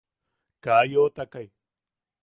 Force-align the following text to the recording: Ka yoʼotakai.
Ka 0.63 0.73
yoʼotakai. 0.91 1.47